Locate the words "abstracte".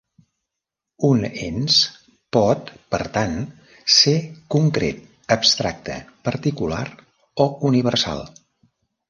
5.37-5.99